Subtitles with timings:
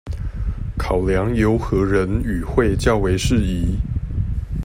[0.79, 3.77] 考量由何人與會較為適宜